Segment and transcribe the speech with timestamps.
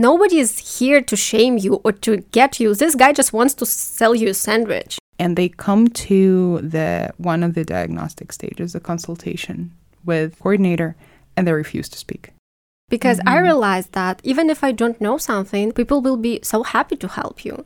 [0.00, 2.74] nobody is here to shame you or to get you.
[2.74, 4.98] This guy just wants to sell you a sandwich.
[5.18, 9.72] And they come to the one of the diagnostic stages, the consultation
[10.04, 10.96] with coordinator,
[11.36, 12.30] and they refuse to speak.
[12.88, 13.44] Because I mm-hmm.
[13.44, 17.44] realized that even if I don't know something, people will be so happy to help
[17.44, 17.64] you.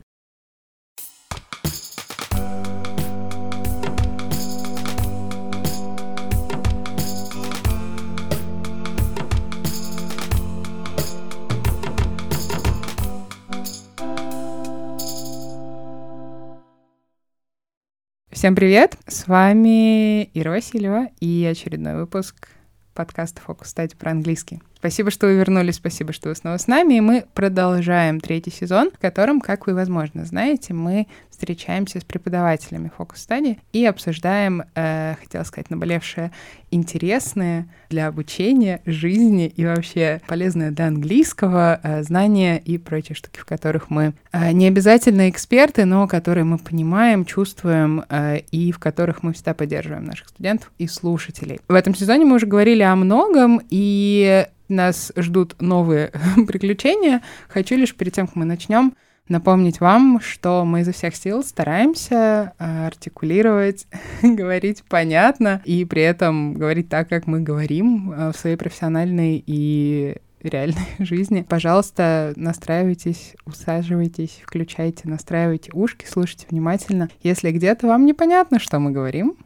[18.43, 18.97] Всем привет!
[19.07, 22.49] С вами Ира Васильева и очередной выпуск
[22.93, 24.61] подкаста «Фокус стадии» про английский.
[24.83, 26.95] Спасибо, что вы вернулись, спасибо, что вы снова с нами.
[26.95, 32.91] И мы продолжаем третий сезон, в котором, как вы, возможно, знаете, мы встречаемся с преподавателями
[32.97, 36.33] фокус-стадии и обсуждаем, э, хотела сказать, наболевшие
[36.69, 43.45] интересные для обучения, жизни и вообще полезные для английского э, знания и прочие штуки, в
[43.45, 49.23] которых мы э, не обязательно эксперты, но которые мы понимаем, чувствуем э, и в которых
[49.23, 51.61] мы всегда поддерживаем наших студентов и слушателей.
[51.69, 56.11] В этом сезоне мы уже говорили о многом, и нас ждут новые
[56.47, 57.21] приключения.
[57.47, 58.93] Хочу лишь перед тем, как мы начнем,
[59.27, 63.87] напомнить вам, что мы изо всех сил стараемся э, артикулировать,
[64.21, 70.17] говорить понятно и при этом говорить так, как мы говорим э, в своей профессиональной и
[70.41, 71.45] реальной жизни.
[71.47, 77.09] Пожалуйста, настраивайтесь, усаживайтесь, включайте, настраивайте ушки, слушайте внимательно.
[77.21, 79.37] Если где-то вам непонятно, что мы говорим,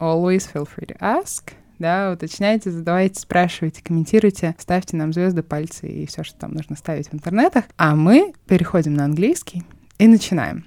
[0.00, 6.06] always feel free to ask да, уточняйте, задавайте, спрашивайте, комментируйте, ставьте нам звезды, пальцы и
[6.06, 7.64] все, что там нужно ставить в интернетах.
[7.76, 9.62] А мы переходим на английский
[9.98, 10.66] и начинаем.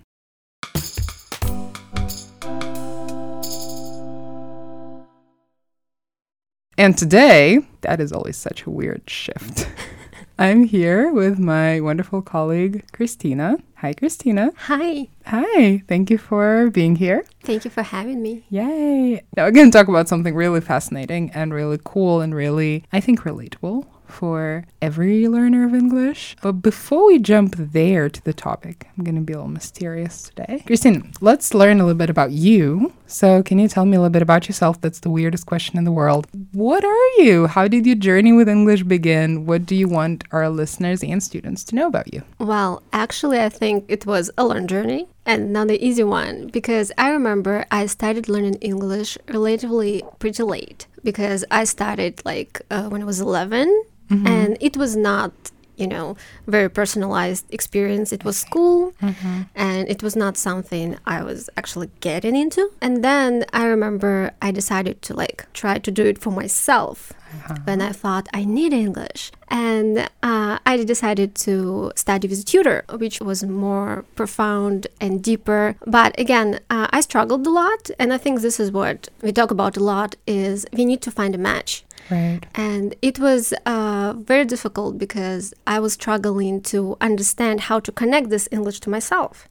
[6.78, 9.68] And today, that is always such a weird shift.
[10.42, 13.58] I'm here with my wonderful colleague, Christina.
[13.76, 14.50] Hi, Christina.
[14.58, 15.08] Hi.
[15.28, 15.84] Hi.
[15.88, 17.26] Thank you for being here.
[17.44, 18.44] Thank you for having me.
[18.50, 19.22] Yay.
[19.38, 23.02] Now, we're going to talk about something really fascinating and really cool and really, I
[23.02, 26.36] think, relatable for every learner of English.
[26.42, 30.30] But before we jump there to the topic, I'm going to be a little mysterious
[30.30, 30.64] today.
[30.68, 32.94] Christine, let's learn a little bit about you.
[33.08, 34.80] So, can you tell me a little bit about yourself?
[34.82, 36.28] That's the weirdest question in the world.
[36.54, 37.48] What are you?
[37.48, 39.46] How did your journey with English begin?
[39.46, 42.24] What do you want our listeners and students to know about you?
[42.40, 46.92] Well, actually, I think it was a learn journey and not an easy one because
[46.98, 53.02] I remember I started learning English relatively pretty late because I started like uh, when
[53.02, 53.68] I was 11
[54.12, 54.28] Mm-hmm.
[54.28, 55.32] and it was not
[55.78, 59.42] you know very personalized experience it was school Mm-hmm.
[59.56, 64.52] and it was not something i was actually getting into and then i remember i
[64.52, 67.56] decided to like try to do it for myself Uh-huh.
[67.66, 72.84] when i thought i need english and uh, i decided to study with a tutor
[73.04, 78.18] which was more profound and deeper but again uh, i struggled a lot and i
[78.24, 81.38] think this is what we talk about a lot is we need to find a
[81.52, 82.42] match Right.
[82.56, 88.30] and it was uh, very difficult because I was struggling to understand how to connect
[88.30, 89.48] this English to myself.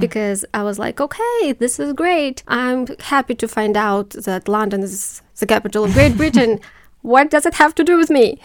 [0.00, 2.42] Because I was like, okay, this is great.
[2.48, 6.58] I'm happy to find out that London is the capital of Great Britain.
[7.02, 8.38] what does it have to do with me?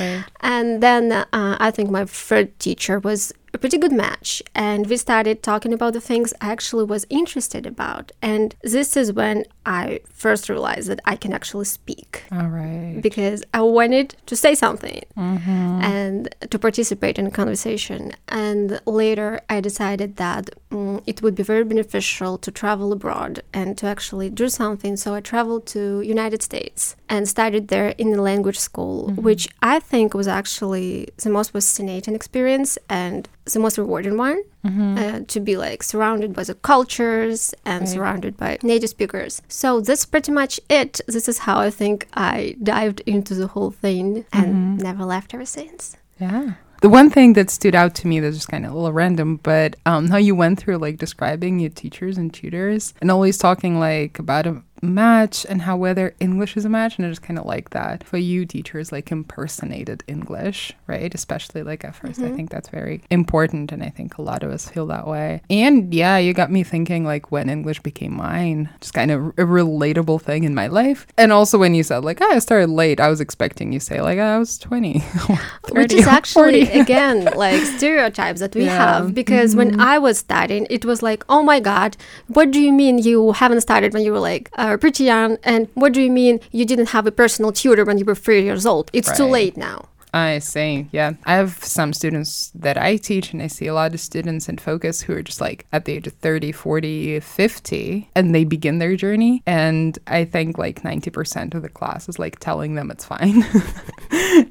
[0.00, 0.24] Right.
[0.40, 4.42] And then uh, I think my third teacher was a pretty good match.
[4.54, 8.12] And we started talking about the things I actually was interested about.
[8.22, 13.00] And this is when I first realized that I can actually speak All right.
[13.00, 16.20] because I wanted to say something and
[16.52, 18.12] to participate in a conversation.
[18.28, 23.76] And later, I decided that mm, it would be very beneficial to travel abroad and
[23.78, 24.96] to actually do something.
[24.96, 29.80] So I traveled to United States and studied there in the language school, which I
[29.80, 34.42] think was actually the most fascinating experience and the most rewarding one.
[34.66, 37.88] Uh, to be like surrounded by the cultures and Right.
[37.88, 39.40] surrounded by native speakers.
[39.46, 41.00] So that's pretty much it.
[41.06, 45.44] This is how I think I dived into the whole thing and never left ever
[45.46, 45.96] since.
[46.20, 46.54] Yeah.
[46.82, 49.36] The one thing that stood out to me that's just kind of a little random,
[49.42, 53.78] but um, how you went through like describing your teachers and tutors and always talking
[53.78, 56.96] like about a match and how whether English is a match.
[56.96, 58.04] And I just kind of like that.
[58.04, 61.14] For you, teachers like impersonated English, right?
[61.14, 62.36] Especially like at 1st I mm-hmm.
[62.36, 63.72] think that's very important.
[63.72, 65.42] And I think a lot of us feel that way.
[65.50, 69.44] And yeah, you got me thinking like when English became mine, just kind of a
[69.44, 71.06] relatable thing in my life.
[71.16, 74.00] And also when you said like, oh, I started late, I was expecting you say
[74.00, 74.98] like, ah, I was 20.
[75.70, 78.78] Which is actually again like stereotypes that we Yeah.
[78.78, 79.80] have because when mm-hmm.
[79.80, 81.96] I was studying it was like oh my god
[82.28, 85.38] what do you mean you haven't started when you were like uh, Uh, pretty young
[85.44, 88.42] and what do you mean you didn't have a personal tutor when you were three
[88.42, 88.90] years old?
[88.92, 90.88] It's too late now I see.
[90.92, 91.12] Yeah.
[91.24, 94.56] I have some students that I teach, and I see a lot of students in
[94.56, 98.78] focus who are just like at the age of 30, 40, 50, and they begin
[98.78, 99.42] their journey.
[99.46, 103.44] And I think like 90% of the class is like telling them it's fine,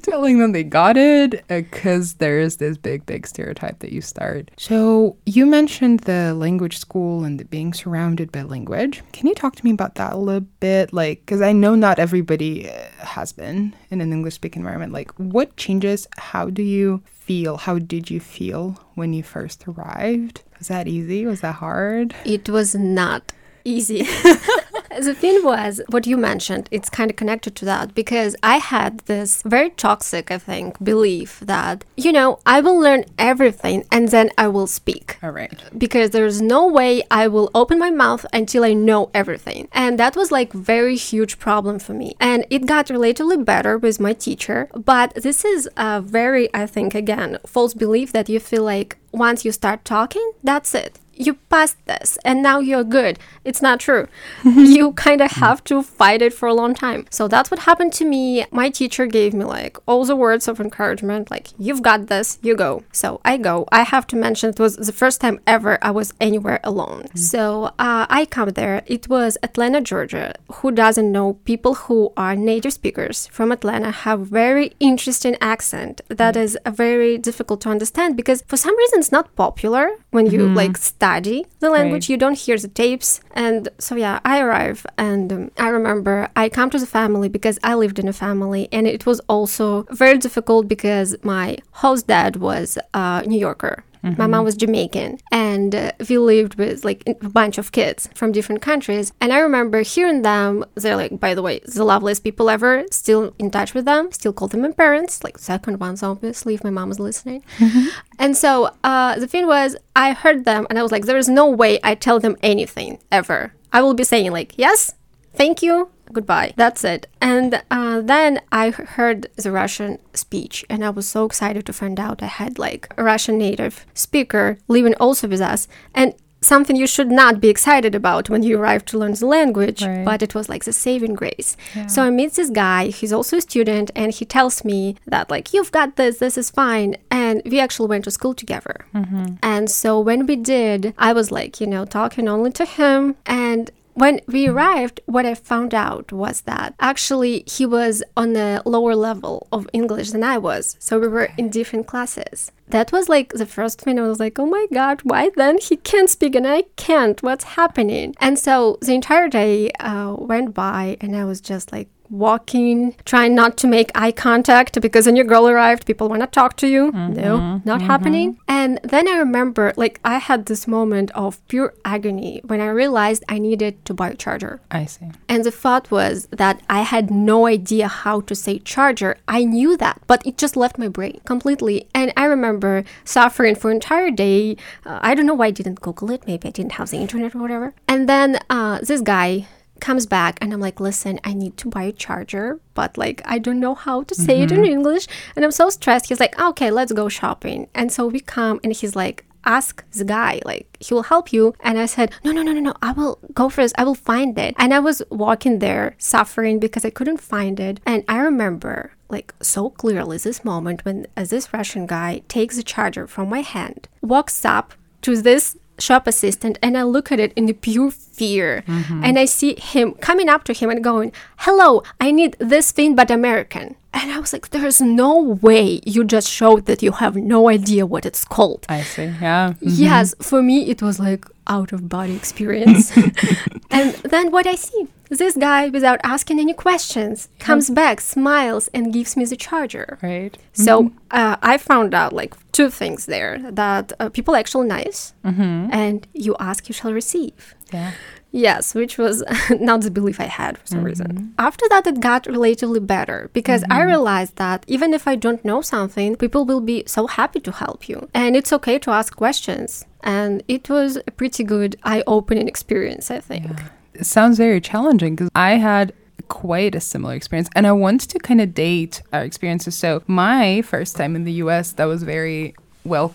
[0.02, 4.52] telling them they got it, because there is this big, big stereotype that you start.
[4.56, 9.02] So you mentioned the language school and the being surrounded by language.
[9.12, 10.92] Can you talk to me about that a little bit?
[10.92, 14.92] Like, because I know not everybody uh, has been in an English speaking environment.
[14.92, 16.06] Like, what changes?
[16.16, 17.56] How do you feel?
[17.56, 20.42] How did you feel when you first arrived?
[20.58, 21.26] Was that easy?
[21.26, 22.14] Was that hard?
[22.24, 23.32] It was not
[23.64, 24.06] easy.
[25.00, 29.00] the thing was, what you mentioned, it's kind of connected to that because I had
[29.00, 34.30] this very toxic, I think, belief that, you know, I will learn everything and then
[34.36, 35.18] I will speak.
[35.22, 35.62] All right.
[35.76, 39.68] Because there's no way I will open my mouth until I know everything.
[39.72, 42.16] And that was like very huge problem for me.
[42.20, 44.68] And it got relatively better with my teacher.
[44.74, 49.44] But this is a very, I think, again, false belief that you feel like once
[49.44, 53.18] you start talking, that's it you passed this and now you're good.
[53.44, 54.06] It's not true.
[54.44, 57.06] you kind of have to fight it for a long time.
[57.10, 58.46] So that's what happened to me.
[58.50, 62.54] My teacher gave me like all the words of encouragement, like, you've got this, you
[62.54, 62.84] go.
[62.92, 63.66] So I go.
[63.72, 67.04] I have to mention it was the first time ever I was anywhere alone.
[67.04, 67.18] Mm-hmm.
[67.18, 68.82] So uh, I come there.
[68.86, 70.34] It was Atlanta, Georgia.
[70.56, 76.34] Who doesn't know people who are native speakers from Atlanta have very interesting accent that
[76.34, 76.42] mm-hmm.
[76.42, 80.54] is very difficult to understand because for some reason it's not popular when you mm-hmm.
[80.54, 80.76] like
[81.06, 82.08] study the language right.
[82.12, 83.10] you don't hear the tapes
[83.44, 87.56] and so yeah i arrive and um, i remember i come to the family because
[87.62, 89.66] i lived in a family and it was also
[90.04, 93.76] very difficult because my host dad was a new yorker
[94.06, 94.22] Mm-hmm.
[94.22, 98.32] My mom was Jamaican, and uh, we lived with like a bunch of kids from
[98.32, 99.12] different countries.
[99.20, 100.64] And I remember hearing them.
[100.76, 102.84] They're like, by the way, the loveliest people ever.
[102.90, 104.12] Still in touch with them.
[104.12, 107.42] Still call them my parents, like second ones, obviously, if my mom was listening.
[107.58, 107.88] Mm-hmm.
[108.18, 111.28] And so uh, the thing was, I heard them, and I was like, there is
[111.28, 113.52] no way I tell them anything ever.
[113.72, 114.94] I will be saying like, yes,
[115.34, 116.52] thank you, goodbye.
[116.56, 117.02] That's it.
[117.20, 121.98] And uh, then I heard the Russian speech, and I was so excited to find
[122.04, 125.68] out I had like a Russian native speaker living also with us.
[125.94, 129.82] And something you should not be excited about when you arrive to learn the language,
[129.82, 130.04] right.
[130.04, 131.56] but it was like the saving grace.
[131.74, 131.86] Yeah.
[131.86, 135.52] So I meet this guy, he's also a student, and he tells me that, like,
[135.52, 136.96] you've got this, this is fine.
[137.10, 138.76] And we actually went to school together.
[138.94, 139.36] Mm-hmm.
[139.42, 143.16] And so when we did, I was like, you know, talking only to him.
[143.26, 148.60] And when we arrived, what I found out was that actually he was on a
[148.66, 150.76] lower level of English than I was.
[150.78, 152.52] So we were in different classes.
[152.68, 155.76] That was like the first thing I was like, oh my God, why then he
[155.76, 157.22] can't speak and I can't?
[157.22, 158.14] What's happening?
[158.20, 163.34] And so the entire day uh, went by and I was just like, walking, trying
[163.34, 166.68] not to make eye contact because when your girl arrived, people want to talk to
[166.68, 166.92] you.
[166.92, 167.14] Mm-hmm.
[167.14, 167.86] No, not mm-hmm.
[167.86, 168.38] happening.
[168.48, 173.24] And then I remember, like, I had this moment of pure agony when I realized
[173.28, 174.60] I needed to buy a charger.
[174.70, 175.10] I see.
[175.28, 179.16] And the thought was that I had no idea how to say charger.
[179.28, 181.86] I knew that, but it just left my brain completely.
[181.94, 184.56] And I remember suffering for an entire day.
[184.84, 186.26] Uh, I don't know why I didn't Google it.
[186.26, 187.74] Maybe I didn't have the internet or whatever.
[187.88, 189.46] And then uh, this guy
[189.80, 193.38] comes back and I'm like, listen, I need to buy a charger, but like I
[193.38, 194.42] don't know how to say mm-hmm.
[194.42, 194.72] it in mm-hmm.
[194.72, 195.06] English.
[195.34, 196.06] And I'm so stressed.
[196.06, 197.68] He's like, okay, let's go shopping.
[197.74, 201.54] And so we come and he's like, ask the guy, like he will help you.
[201.60, 203.74] And I said, no, no, no, no, no, I will go first.
[203.78, 204.54] I will find it.
[204.58, 207.80] And I was walking there suffering because I couldn't find it.
[207.86, 212.62] And I remember like so clearly this moment when as this Russian guy takes the
[212.62, 217.32] charger from my hand, walks up to this shop assistant and I look at it
[217.34, 218.64] in the pure fear.
[218.66, 219.04] Mm-hmm.
[219.04, 222.94] And I see him coming up to him and going, Hello, I need this thing
[222.94, 223.76] but American.
[223.92, 225.12] And I was like, There's no
[225.46, 228.66] way you just showed that you have no idea what it's called.
[228.68, 229.04] I see.
[229.04, 229.54] Yeah.
[229.54, 229.82] Mm-hmm.
[229.86, 230.14] Yes.
[230.20, 232.96] For me, it was like out of body experience.
[233.70, 238.92] and then what I see this guy, without asking any questions, comes back, smiles, and
[238.92, 239.98] gives me the charger.
[240.02, 240.36] Right.
[240.52, 240.96] So mm-hmm.
[241.10, 245.68] uh, I found out like two things there that uh, people are actually nice, mm-hmm.
[245.70, 247.54] and you ask, you shall receive.
[247.72, 247.92] Yeah.
[248.32, 249.24] Yes, which was
[249.60, 250.86] not the belief I had for some mm-hmm.
[250.86, 251.34] reason.
[251.38, 253.88] After that, it got relatively better because I mm-hmm.
[253.88, 257.88] realized that even if I don't know something, people will be so happy to help
[257.88, 258.08] you.
[258.12, 259.86] And it's okay to ask questions.
[260.02, 263.46] And it was a pretty good eye opening experience, I think.
[263.46, 263.68] Yeah
[264.02, 265.92] sounds very challenging because I had
[266.28, 269.76] quite a similar experience and I want to kind of date our experiences.
[269.76, 272.54] So, my first time in the US, that was very
[272.84, 273.14] well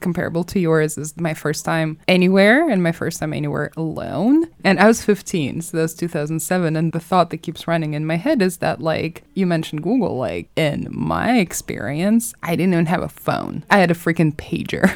[0.00, 4.46] comparable to yours is my first time anywhere and my first time anywhere alone.
[4.64, 6.76] And I was 15, so that's 2007.
[6.76, 10.16] And the thought that keeps running in my head is that, like, you mentioned Google,
[10.16, 13.64] like, in my experience, I didn't even have a phone.
[13.70, 14.94] I had a freaking pager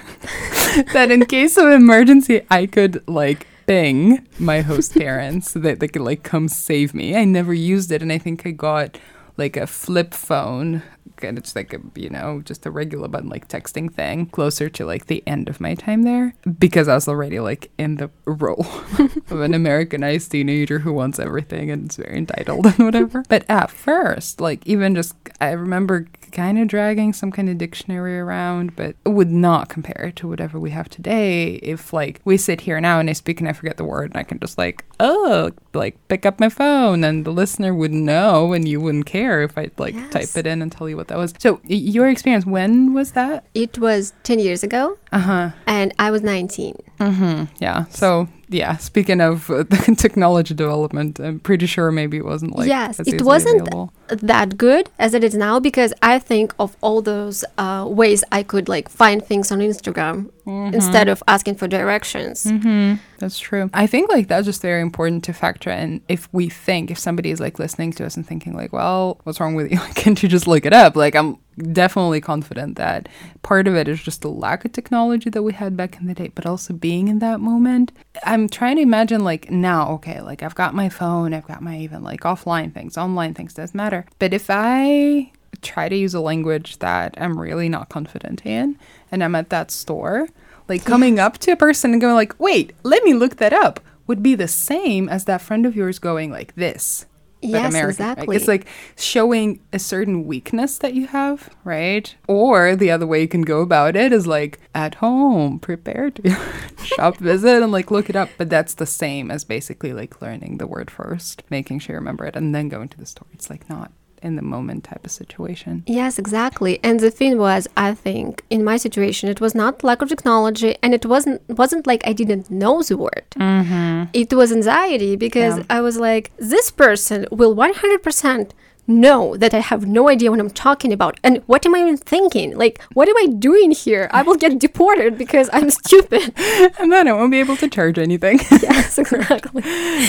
[0.92, 5.88] that in case of emergency, I could, like, bing my host parents so that they
[5.88, 7.16] could, like, come save me.
[7.16, 8.02] I never used it.
[8.02, 8.98] And I think I got
[9.36, 10.82] like a flip phone
[11.24, 14.84] and it's like a you know just a regular button like texting thing closer to
[14.84, 18.66] like the end of my time there because i was already like in the role
[19.30, 23.22] of an americanized teenager who wants everything and is very entitled and whatever.
[23.28, 28.18] But at first like even just i remember kind of dragging some kind of dictionary
[28.18, 31.54] around but would not compare to whatever we have today.
[31.56, 34.16] If like we sit here now and i speak and i forget the word and
[34.16, 38.52] i can just like oh like pick up my phone and the listener would know
[38.52, 40.12] and you wouldn't care if I'd like Yes.
[40.12, 41.32] type it in and tell you what that was.
[41.38, 43.44] So your experience when was that?
[43.54, 45.50] It was 10 years ago, uh-huh.
[45.66, 46.76] And I was 19.
[47.00, 47.44] mm-hmm.
[47.60, 47.84] Yeah.
[47.90, 52.68] So yeah speaking of uh, the technology development i'm pretty sure maybe it wasn't like
[52.68, 53.92] Yes, it wasn't available.
[54.08, 58.42] that good as it is now because I think of all those uh, ways I
[58.42, 62.44] could like find things on Instagram instead of asking for directions.
[62.44, 62.96] Mm-hmm.
[63.18, 63.70] That's true.
[63.72, 67.30] I think like that's just very important to factor in if we think if somebody
[67.30, 69.78] is like listening to us and thinking like, well, what's wrong with you?
[69.94, 70.94] Can't you just look it up?
[70.96, 73.08] Like I'm definitely confident that
[73.42, 76.14] part of it is just the lack of technology that we had back in the
[76.14, 77.92] day, but also being in that moment.
[78.24, 81.78] I'm trying to imagine like now, okay, like I've got my phone, I've got my
[81.78, 84.06] even like offline things, online things, doesn't matter.
[84.18, 88.78] But if I try to use a language that I'm really not confident in
[89.10, 90.28] and I'm at that store,
[90.68, 93.80] like coming up to a person and going like, "Wait, let me look that up."
[94.06, 97.06] would be the same as that friend of yours going like this.
[97.42, 98.12] Yes, American, right?
[98.12, 98.36] exactly.
[98.36, 102.14] It's like showing a certain weakness that you have, right?
[102.28, 106.30] Or the other way you can go about it is like at home, prepare to
[106.84, 108.30] shop visit and like look it up.
[108.38, 112.24] But that's the same as basically like learning the word first, making sure you remember
[112.26, 113.26] it, and then going to the store.
[113.32, 113.90] It's like not
[114.22, 115.82] in the moment type of situation.
[115.86, 116.78] Yes, exactly.
[116.82, 120.76] And the thing was, I think in my situation, it was not lack of technology,
[120.82, 123.26] and it wasn't wasn't like I didn't know the word.
[123.36, 124.04] Mm-hmm.
[124.12, 125.76] It was anxiety because Yeah.
[125.76, 128.54] I was like, this person will one hundred percent
[128.86, 131.96] know that I have no idea what I'm talking about, and what am I even
[131.96, 132.56] thinking?
[132.56, 134.08] Like, what am I doing here?
[134.12, 136.32] I will get deported because I'm stupid.
[136.78, 138.38] And then I won't be able to charge anything.
[138.50, 139.62] yes, exactly.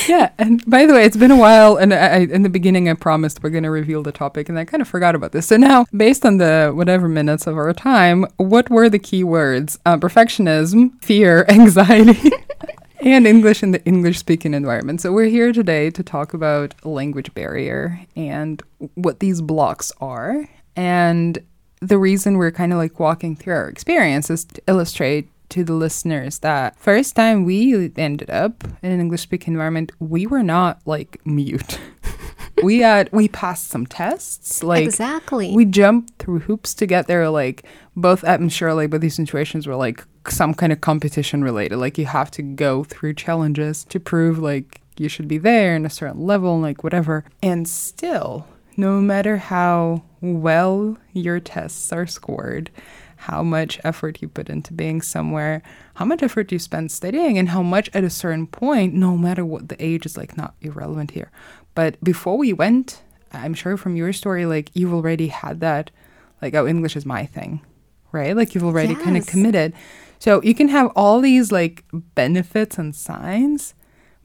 [0.07, 0.31] yeah.
[0.37, 2.93] And by the way, it's been a while, and I, I, in the beginning, I
[2.93, 5.47] promised we're going to reveal the topic, and I kind of forgot about this.
[5.47, 9.79] So now, based on the whatever minutes of our time, what were the key words?
[9.85, 12.31] Uh, perfectionism, fear, anxiety.
[13.05, 15.01] And English in the English speaking environment.
[15.01, 18.63] So, we're here today to talk about language barrier and
[18.95, 20.47] what these blocks are.
[20.77, 21.37] And
[21.81, 25.73] the reason we're kind of like walking through our experience is to illustrate to the
[25.73, 30.79] listeners that first time we ended up in an English speaking environment, we were not
[30.85, 31.79] like mute.
[32.63, 35.53] we had we passed some tests, like exactly.
[35.53, 37.29] we jumped through hoops to get there.
[37.29, 37.65] Like
[37.97, 41.77] both Ed and Shirley, but these situations were like some kind of competition related.
[41.77, 45.85] Like you have to go through challenges to prove like you should be there in
[45.85, 47.25] a certain level, like whatever.
[47.41, 52.69] And still, no matter how well your tests are scored,
[53.17, 55.61] how much effort you put into being somewhere,
[55.95, 59.45] how much effort you spend studying, and how much at a certain point, no matter
[59.45, 61.31] what the age is like, not irrelevant here.
[61.73, 63.01] But before we went,
[63.31, 65.89] I'm sure from your story, like you've already had that,
[66.41, 67.61] like, oh, English is my thing,
[68.11, 68.35] right?
[68.35, 69.73] Like you've already kind of committed.
[70.23, 71.83] So you can have all these like
[72.15, 73.73] benefits and signs,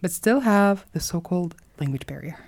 [0.01, 2.39] but still have the so called language barrier.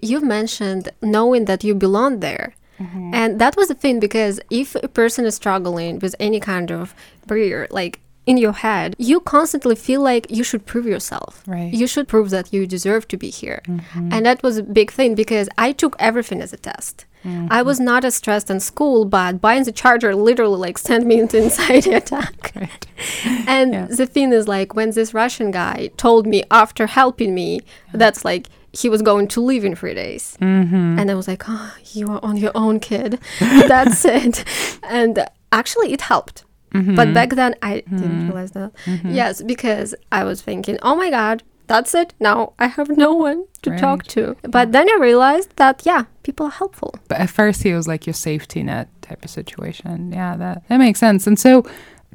[0.00, 2.54] You've mentioned knowing that you belong there.
[2.80, 3.10] Mm-hmm.
[3.12, 6.94] And that was the thing because if a person is struggling with any kind of
[7.26, 11.42] barrier, like in your head, you constantly feel like you should prove yourself.
[11.46, 11.72] Right.
[11.72, 13.62] You should prove that you deserve to be here.
[13.66, 14.12] Mm-hmm.
[14.12, 17.06] And that was a big thing because I took everything as a test.
[17.24, 17.66] I mm-hmm.
[17.66, 21.40] was not as stressed in school, but buying the charger literally like sent me into
[21.40, 22.52] anxiety attack.
[22.54, 22.86] Right.
[23.46, 23.86] And Yeah.
[23.86, 27.98] the thing is, like, when this Russian guy told me after helping me, uh-huh.
[27.98, 30.36] that's like he was going to leave in three days.
[30.40, 30.98] Mm-hmm.
[30.98, 33.20] And I was like, oh, you are on your own, kid.
[33.40, 34.44] that's it.
[34.82, 36.44] And actually, it helped.
[36.72, 36.94] Mm-hmm.
[36.94, 38.72] But back then, I didn't realize that.
[39.04, 42.14] Yes, because I was thinking, oh my God, that's it.
[42.20, 44.36] Now I have no one to talk to.
[44.42, 46.94] But then I realized that, yeah, people are helpful.
[47.08, 50.12] But at first, he was like your safety net type of situation.
[50.12, 51.26] Yeah, that that makes sense.
[51.26, 51.64] And so,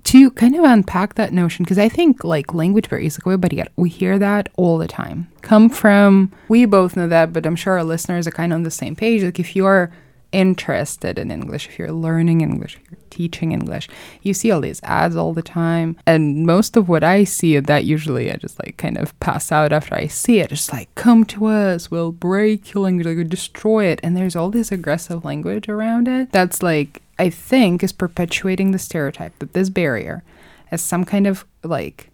[0.03, 3.89] to kind of unpack that notion, because I think like language barrier is like, we
[3.89, 5.27] hear that all the time.
[5.41, 8.63] Come from, we both know that, but I'm sure our listeners are kind of on
[8.63, 9.23] the same page.
[9.23, 9.91] Like if you're
[10.31, 13.87] interested in English, if you're learning English, if you're teaching English,
[14.21, 15.97] you see all these ads all the time.
[16.05, 19.51] And most of what I see of that usually I just like kind of pass
[19.51, 20.51] out after I see it.
[20.51, 23.99] It's like, come to us, we'll break your language, like, we'll destroy it.
[24.03, 28.79] And there's all this aggressive language around it that's like, I think is perpetuating the
[28.79, 30.23] stereotype that this barrier
[30.71, 32.11] as some kind of like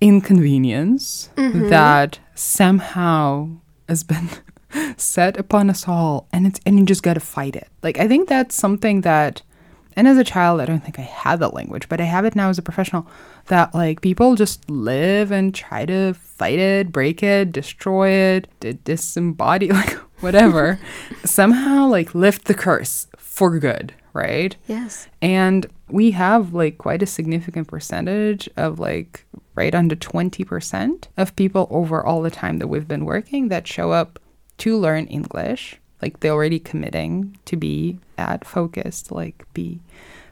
[0.00, 1.68] inconvenience mm-hmm.
[1.68, 3.48] that somehow
[3.88, 4.28] has been
[4.96, 7.68] set upon us all and it's and you just got to fight it.
[7.82, 9.42] Like I think that's something that
[9.96, 12.36] and as a child I don't think I had that language, but I have it
[12.36, 13.06] now as a professional
[13.46, 19.72] that like people just live and try to fight it, break it, destroy it, disembody
[19.72, 20.78] like whatever.
[21.24, 24.56] Somehow like lift the curse for good right?
[24.66, 25.08] Yes.
[25.22, 29.24] And we have like quite a significant percentage of like
[29.54, 33.92] right under 20% of people over all the time that we've been working that show
[33.92, 34.18] up
[34.60, 35.76] to learn English.
[36.00, 39.80] Like they're already committing to be at focused, like be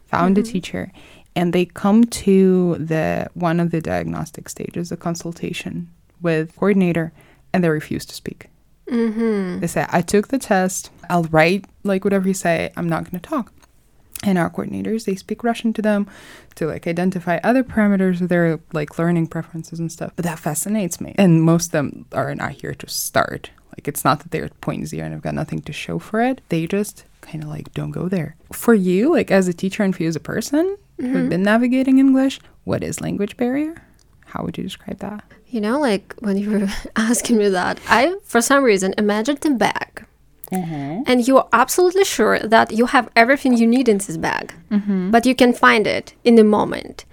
[0.06, 0.48] found mm-hmm.
[0.48, 0.92] a teacher.
[1.36, 7.12] And they come to the one of the diagnostic stages, the consultation with coordinator,
[7.52, 8.48] and they refuse to speak.
[8.88, 9.60] Mm-hmm.
[9.60, 10.90] They say, I took the test.
[11.10, 12.72] I'll write like whatever you say.
[12.76, 13.52] I'm not going to talk
[14.24, 16.06] and our coordinators they speak russian to them
[16.54, 21.00] to like identify other parameters of their like learning preferences and stuff but that fascinates
[21.00, 24.44] me and most of them are not here to start like it's not that they're
[24.44, 27.48] at point zero and I've got nothing to show for it they just kind of
[27.48, 30.20] like don't go there for you like as a teacher and for you as a
[30.20, 31.12] person mm-hmm.
[31.12, 33.82] who've been navigating english what is language barrier
[34.26, 38.14] how would you describe that you know like when you were asking me that i
[38.24, 40.08] for some reason imagined them back
[40.52, 41.02] Mm-hmm.
[41.06, 45.10] And you're absolutely sure that you have everything you need in this bag, mm-hmm.
[45.10, 47.04] but you can find it in the moment.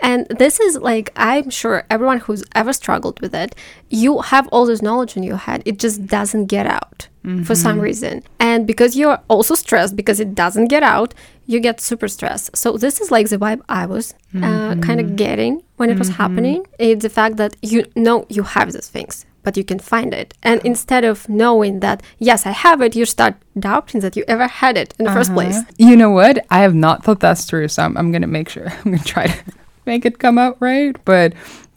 [0.00, 3.54] And this is like, I'm sure everyone who's ever struggled with it,
[3.88, 5.62] you have all this knowledge in your head.
[5.64, 7.42] It just doesn't get out mm-hmm.
[7.42, 7.82] for some mm-hmm.
[7.82, 8.22] reason.
[8.38, 11.14] And because you're also stressed because it doesn't get out,
[11.46, 12.56] you get super stressed.
[12.56, 15.16] So this is like the vibe I was uh, kind of mm-hmm.
[15.16, 16.22] getting when it was mm-hmm.
[16.22, 16.66] happening.
[16.78, 20.34] It's the fact that you know you have these things but you can find it.
[20.42, 24.46] And instead of knowing that, yes, I have it, you start doubting that you ever
[24.46, 25.20] had it in the uh-huh.
[25.20, 25.58] first place.
[25.78, 26.44] You know what?
[26.50, 28.98] I have not thought that through, So I'm, I'm going to make sure, I'm going
[28.98, 29.44] to try to
[29.90, 30.96] make it come out right.
[31.04, 31.34] But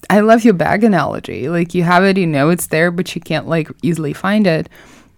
[0.10, 1.50] I love your bag analogy.
[1.50, 4.70] Like you have it, you know it's there, but you can't like easily find it.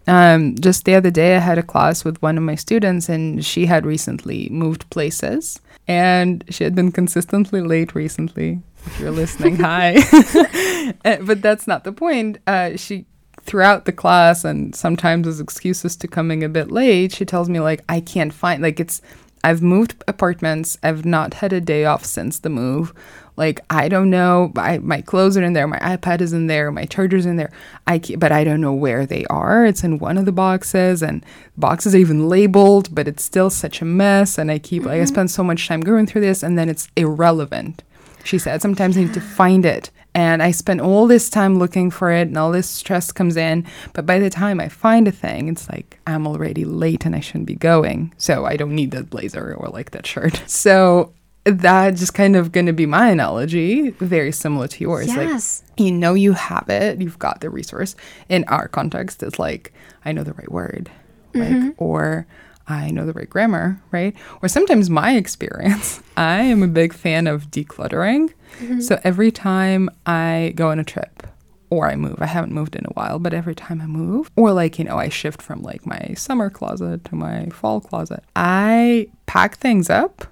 [0.07, 3.43] Um, just the other day, I had a class with one of my students, and
[3.43, 9.55] she had recently moved places, and she had been consistently late recently if you're listening,
[9.69, 9.97] hi.
[11.03, 12.37] Eh, but that's not the point.
[12.45, 13.05] Uh, she
[13.41, 17.59] throughout the class and sometimes as excuses to coming a bit late, she tells me
[17.59, 19.01] like I can't find like it's
[19.45, 20.77] I've moved apartments.
[20.81, 22.93] I've not had a day off since the move.
[23.37, 24.51] Like I don't know.
[24.55, 25.67] I, my clothes are in there.
[25.67, 26.71] My iPad is in there.
[26.71, 27.51] My charger's in there.
[27.85, 29.65] I but I don't know where they are.
[29.65, 31.23] It's in one of the boxes, and
[31.57, 34.39] boxes are even labeled, but it's still such a mess.
[34.39, 34.89] And I keep mm-hmm.
[34.89, 37.83] like I spend so much time going through this, and then it's irrelevant
[38.25, 38.61] she said.
[38.61, 39.91] Sometimes I need to find it.
[40.15, 43.65] And I spend all this time looking for it, and all this stress comes in.
[43.91, 47.19] But by the time I find a thing, it's like I'm already late and I
[47.19, 48.13] shouldn't be going.
[48.17, 50.41] So I don't need that blazer or like that shirt.
[50.55, 55.07] So that just kind of going to be my analogy, very similar to yours.
[55.07, 55.63] Yes.
[55.69, 57.95] Like, you know, you have it, you've got the resource.
[58.29, 59.71] In our context, it's like,
[60.05, 60.89] I know the right word,
[61.33, 61.69] like, mm-hmm.
[61.77, 62.25] or
[62.67, 64.15] I know the right grammar, right?
[64.41, 68.33] Or sometimes my experience, I am a big fan of decluttering.
[68.59, 68.79] Mm-hmm.
[68.79, 71.27] So every time I go on a trip
[71.69, 74.51] or I move, I haven't moved in a while, but every time I move, or
[74.51, 79.09] like, you know, I shift from like my summer closet to my fall closet, I
[79.25, 80.25] pack things up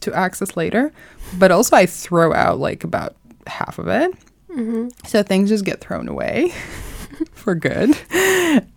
[0.00, 0.92] to access later,
[1.38, 4.12] but also I throw out like about half of it.
[4.50, 4.88] Mm-hmm.
[5.06, 6.52] So things just get thrown away
[7.32, 7.96] for good.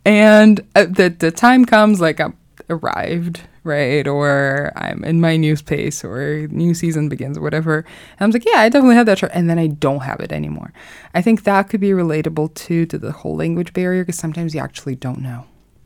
[0.05, 2.37] And uh, the, the time comes, like, I'm
[2.69, 4.07] arrived, right?
[4.07, 7.79] Or I'm in my new space or new season begins or whatever.
[7.79, 9.31] And I'm like, yeah, I definitely have that chart.
[9.35, 10.73] And then I don't have it anymore.
[11.13, 14.61] I think that could be relatable too to the whole language barrier because sometimes you
[14.61, 15.45] actually don't know,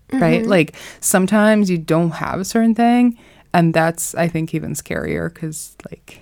[0.10, 0.22] mm-hmm.
[0.22, 0.46] right?
[0.46, 3.18] Like sometimes you don't have a certain thing.
[3.54, 6.22] And that's, I think, even scarier because, like,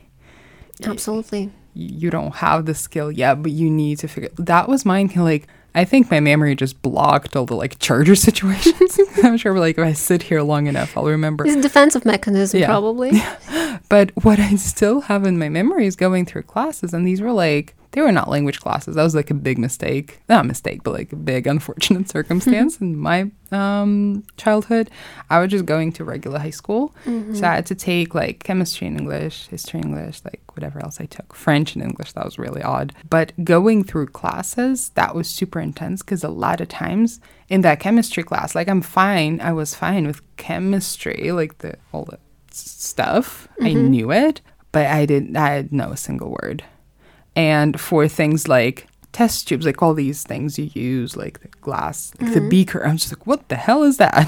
[0.85, 1.51] absolutely.
[1.73, 4.29] You don't have the skill yet, but you need to figure.
[4.37, 5.11] That was mine.
[5.13, 5.45] Like
[5.77, 8.99] I think my memory just blocked all the like charger situations.
[9.23, 11.45] I'm sure like if I sit here long enough, I'll remember.
[11.45, 12.65] It's a defensive mechanism, yeah.
[12.65, 13.11] probably.
[13.89, 17.31] but what I still have in my memory is going through classes, and these were
[17.31, 18.93] like they were not language classes.
[18.93, 20.19] That was like a big mistake.
[20.29, 22.83] Not a mistake, but like a big unfortunate circumstance mm-hmm.
[22.83, 24.91] in my um, childhood.
[25.31, 26.93] I was just going to regular high school.
[27.07, 27.33] Mm-hmm.
[27.33, 31.01] So I had to take like chemistry and English, history and English, like whatever else
[31.01, 31.33] I took.
[31.33, 32.93] French and English, that was really odd.
[33.09, 37.79] But going through classes, that was super intense because a lot of times in that
[37.79, 42.19] chemistry class, like I'm fine, I was fine with chemistry, like the all the
[42.51, 43.47] stuff.
[43.59, 43.87] I mm-hmm.
[43.87, 46.63] knew it, but I didn't I had no single word.
[47.37, 52.11] And for things like test tubes, like all these things you use, like the glass,
[52.19, 52.49] like the mm-hmm.
[52.49, 54.27] beaker, I'm just like, what the hell is that?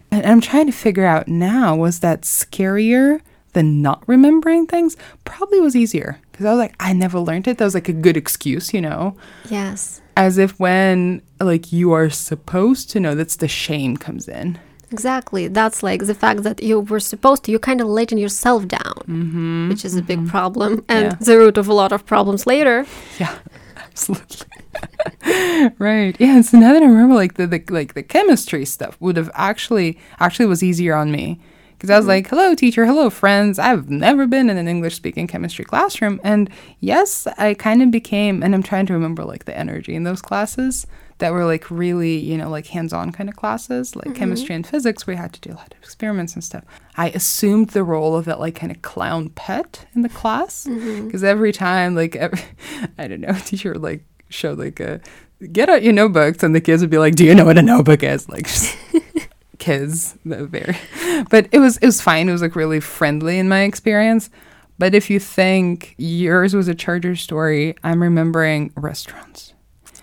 [0.10, 3.22] and I'm trying to figure out now, was that scarier
[3.54, 4.98] than not remembering things?
[5.24, 7.56] Probably was easier because I was like, I never learned it.
[7.56, 9.16] That was like a good excuse, you know?
[9.48, 10.02] Yes.
[10.14, 14.58] As if when like you are supposed to know, that's the shame comes in.
[14.92, 15.48] Exactly.
[15.48, 18.94] That's like the fact that you were supposed to, you're kind of letting yourself down,
[19.08, 20.28] mm-hmm, which is a big mm-hmm.
[20.28, 21.18] problem and Yeah.
[21.20, 22.86] the root of a lot of problems later.
[23.18, 23.36] Yeah,
[23.76, 24.46] absolutely.
[25.78, 26.14] right.
[26.20, 26.40] Yeah.
[26.42, 29.98] So now that I remember, like the, the like the chemistry stuff would have actually
[30.20, 31.40] actually was easier on me
[31.72, 32.10] because I was mm-hmm.
[32.10, 32.86] like, "Hello, teacher.
[32.86, 33.58] Hello, friends.
[33.58, 38.42] I've never been in an English speaking chemistry classroom." And yes, I kind of became,
[38.42, 40.86] and I'm trying to remember like the energy in those classes
[41.18, 44.14] that were like really, you know, like hands on kind of classes, like mm-hmm.
[44.14, 46.64] chemistry and physics, where you had to do a lot of experiments and stuff.
[46.96, 51.06] I assumed the role of that like kind of clown pet in the class mm-hmm.
[51.06, 52.40] because every time, like, every,
[52.98, 55.00] I don't know, teacher would like show like a
[55.52, 57.62] get out your notebooks and the kids would be like, Do you know what a
[57.62, 58.28] notebook is?
[58.28, 58.76] Like, just
[59.58, 60.76] kids, they're very,
[61.30, 62.28] but it was, it was fine.
[62.28, 64.28] It was like really friendly in my experience.
[64.78, 69.45] But if you think yours was a charger story, I'm remembering restaurants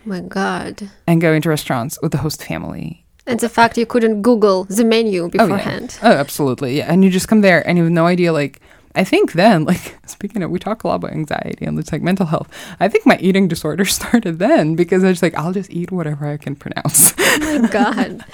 [0.06, 0.90] my God.
[1.08, 3.04] and going to restaurants with the host family.
[3.26, 5.98] And the fact you couldn't Google the menu oh, beforehand.
[6.04, 6.78] Oh, absolutely.
[6.78, 6.92] Yeah.
[6.92, 8.34] And you just come there and you have no idea.
[8.34, 8.60] Like,
[8.96, 12.02] I think then, like, speaking of, we talk a lot about anxiety and it's like
[12.02, 12.50] mental health.
[12.80, 16.28] I think my eating disorder started then because I was like, I'll just eat whatever
[16.28, 17.14] I can pronounce.
[17.18, 18.26] Oh my God.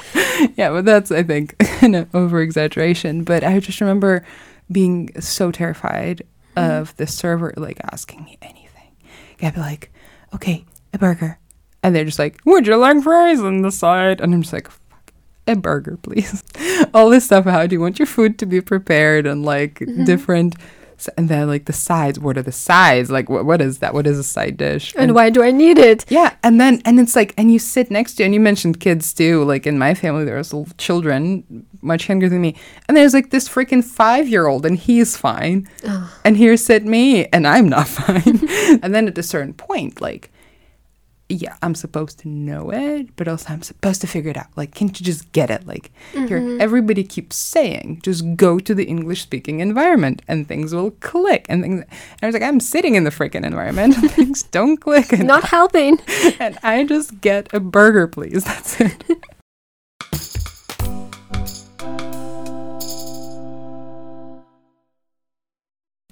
[0.55, 3.23] yeah, but that's, I think, an over exaggeration.
[3.23, 4.25] But I just remember
[4.71, 6.23] being so terrified
[6.57, 6.71] mm-hmm.
[6.71, 8.95] of the server, like, asking me anything.
[9.41, 9.91] I'd be like,
[10.33, 11.39] okay, a burger.
[11.83, 14.21] And they're just like, would you like fries on the side?
[14.21, 15.13] And I'm just like, fuck,
[15.47, 16.43] a burger, please.
[16.93, 17.45] All this stuff.
[17.45, 19.25] How do you want your food to be prepared?
[19.25, 20.03] And like mm-hmm.
[20.03, 20.55] different.
[21.17, 22.19] And then like the sides.
[22.19, 23.09] What are the sides?
[23.09, 23.93] Like, what, what is that?
[23.93, 24.93] What is a side dish?
[24.97, 26.03] and why do I need it?
[26.09, 29.13] Yeah, and then and it's like, and you sit next to, and you mentioned kids
[29.13, 29.45] too.
[29.45, 32.55] Like in my family, there was little children much younger than me,
[32.89, 35.69] and there's like this freaking five year old, and he's fine,
[36.25, 38.39] and here sit me, and I'm not fine.
[38.83, 40.29] and then at a certain point, like,
[41.29, 44.47] yeah, I'm supposed to know it, but also I'm supposed to figure it out.
[44.55, 45.67] Like, can't you just get it?
[45.67, 46.59] Like, here, mm-hmm.
[46.59, 51.61] everybody keeps saying, just go to the English speaking environment, and things will click, and
[51.61, 51.83] things.
[51.83, 55.43] And I was like, I'm sitting in the freaking environment, things don't click, and Not
[55.43, 55.99] helping.
[56.39, 58.43] and I just get a burger, please.
[58.49, 59.23] That's it.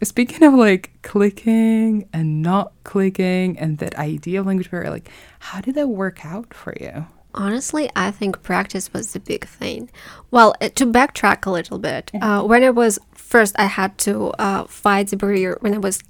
[0.08, 5.62] Speaking of like clicking and not clicking and that idea of language barrier, like how
[5.62, 7.06] did that work out for you?
[7.34, 9.90] Honestly, I think practice was the big thing.
[10.32, 14.30] Well, uh, to backtrack a little bit, uh, when I was first, I had to
[14.40, 16.02] uh, fight the barrier when I was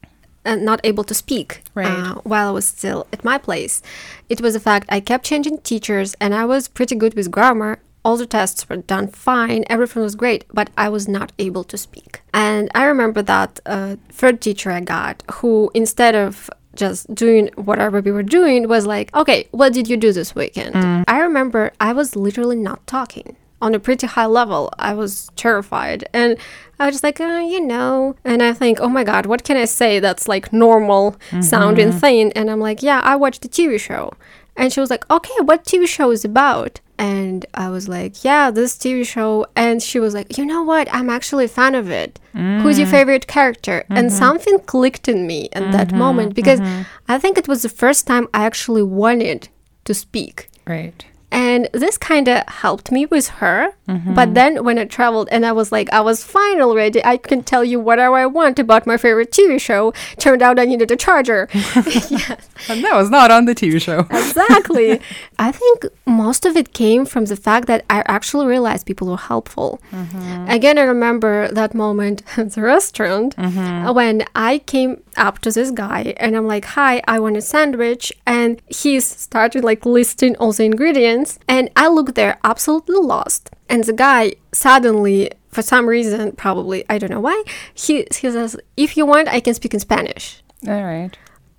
[0.46, 1.88] uh, not able to speak Right.
[1.88, 3.82] uh, while I was still at my place.
[4.30, 7.80] It was the fact I kept changing teachers and I was pretty good with grammar.
[8.08, 11.78] All the tests were done fine, everything was great, but I was not able to
[11.78, 12.22] speak.
[12.34, 18.00] And I remember that uh, third teacher I got, who instead of just doing whatever
[18.00, 20.74] we were doing was like, okay, what did you do this weekend?
[21.08, 24.72] I remember I was literally not talking on a pretty high level.
[24.80, 26.08] I was terrified.
[26.13, 26.38] And
[26.80, 28.15] I was just like, uh, you know.
[28.24, 32.32] And I think, oh my God, what can I say that's like normal sounding thing?
[32.34, 34.13] And I'm like, yeah, I watched a TV show.
[34.58, 36.82] And she was like, okay, what TV show is about?
[36.98, 39.46] And I was like, yeah, this TV show.
[39.56, 40.91] And she was like, you know what?
[40.91, 42.20] I'm actually a fan of it.
[42.34, 42.91] Who's your mm.
[42.91, 43.86] favorite character?
[43.89, 44.17] And mm-hmm.
[44.17, 45.98] something clicked in me at that mm-hmm.
[45.98, 46.82] moment because mm-hmm.
[47.08, 49.50] I think it was the first time I actually wanted
[49.86, 50.50] to speak.
[50.65, 51.06] Right.
[51.30, 53.74] And this kind of helped me with her.
[53.88, 54.13] Mm-hmm.
[54.13, 57.04] But then when I traveled and I was like, I was fine already.
[57.04, 59.94] I can tell you whatever I want about my favorite TV show.
[60.18, 61.50] Turned out I needed a charger.
[61.54, 64.00] yes, And that was not on the TV show.
[64.10, 65.02] exactly.
[65.38, 69.18] I think most of it came from the fact that I actually realized people were
[69.18, 69.82] helpful.
[69.92, 70.50] Mm-hmm.
[70.50, 73.94] Again, I remember that moment at the restaurant mm-hmm.
[73.94, 78.13] when I came up to this guy and I'm like, "Hi, I want a sandwich,"
[78.25, 83.49] and he's started like listing all the ingredients, and I looked there absolutely lost.
[83.69, 88.58] And the guy suddenly, for some reason, probably I don't know why, he he says,
[88.75, 91.17] "If you want, I can speak in Spanish." All right.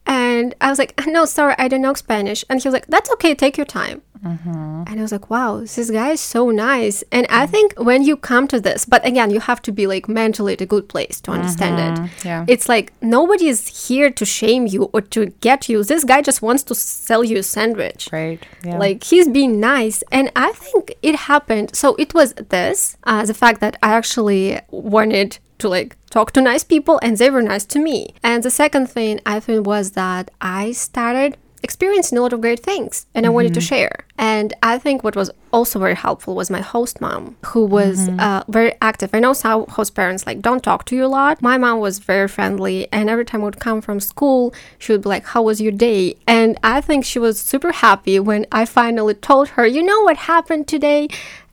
[0.08, 2.42] And I was like, ah, no, sorry, I don't know Spanish.
[2.48, 4.00] And he was like, that's okay, take your time.
[4.24, 4.84] Mm-hmm.
[4.86, 7.04] And I was like, wow, this guy is so nice.
[7.12, 10.08] And I think when you come to this, but again, you have to be like
[10.08, 12.02] mentally at a good place to understand it.
[12.02, 12.28] Mm-hmm.
[12.28, 12.44] Yeah.
[12.48, 15.84] It's like nobody is here to shame you or to get you.
[15.84, 18.08] This guy just wants to sell you a sandwich.
[18.10, 18.44] Right.
[18.64, 18.78] Yeah.
[18.78, 20.02] Like he's being nice.
[20.10, 21.76] And I think it happened.
[21.76, 26.40] So it was this uh, the fact that I actually wanted to like talk to
[26.40, 28.14] nice people and they were nice to me.
[28.22, 32.60] And the second thing I think was that I started experiencing a lot of great
[32.60, 34.04] things and I wanted to share.
[34.16, 38.44] And I think what was also very helpful was my host mom, who was uh,
[38.48, 39.10] very active.
[39.12, 41.42] I know some host parents like don't talk to you a lot.
[41.42, 45.02] My mom was very friendly, and every time I would come from school, she would
[45.02, 48.64] be like, "How was your day?" And I think she was super happy when I
[48.64, 51.08] finally told her, "You know what happened today."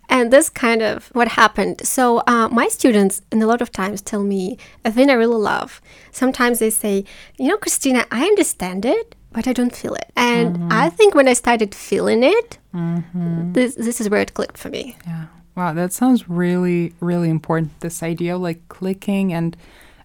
[0.09, 1.85] And this kind of what happened.
[1.85, 5.35] So uh, my students, and a lot of times, tell me a thing I really
[5.37, 5.81] love.
[6.11, 7.05] Sometimes they say,
[7.37, 10.69] "You know, Christina, I understand it, but I don't feel it." And mm-hmm.
[10.71, 13.53] I think when I started feeling it, mm-hmm.
[13.53, 14.95] this this is where it clicked for me.
[15.05, 15.25] Yeah.
[15.55, 17.79] Wow, that sounds really, really important.
[17.79, 19.55] This idea of like clicking and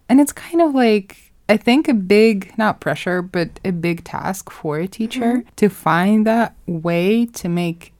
[0.08, 4.50] and it's kind of like I think a big not pressure, but a big task
[4.50, 5.48] for a teacher mm-hmm.
[5.56, 7.92] to find that way to make